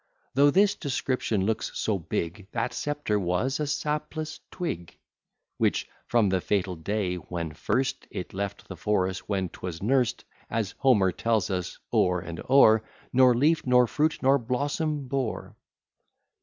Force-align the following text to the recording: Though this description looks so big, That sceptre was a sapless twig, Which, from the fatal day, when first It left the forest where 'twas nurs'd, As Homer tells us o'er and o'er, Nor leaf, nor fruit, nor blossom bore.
Though 0.33 0.49
this 0.49 0.73
description 0.73 1.45
looks 1.45 1.77
so 1.77 1.99
big, 1.99 2.47
That 2.53 2.73
sceptre 2.73 3.19
was 3.19 3.59
a 3.59 3.67
sapless 3.67 4.39
twig, 4.49 4.97
Which, 5.59 5.87
from 6.07 6.29
the 6.29 6.41
fatal 6.41 6.75
day, 6.75 7.17
when 7.17 7.53
first 7.53 8.07
It 8.09 8.33
left 8.33 8.67
the 8.67 8.75
forest 8.75 9.29
where 9.29 9.47
'twas 9.49 9.83
nurs'd, 9.83 10.23
As 10.49 10.73
Homer 10.79 11.11
tells 11.11 11.51
us 11.51 11.77
o'er 11.93 12.19
and 12.19 12.41
o'er, 12.49 12.81
Nor 13.13 13.35
leaf, 13.35 13.63
nor 13.67 13.85
fruit, 13.85 14.23
nor 14.23 14.39
blossom 14.39 15.07
bore. 15.07 15.55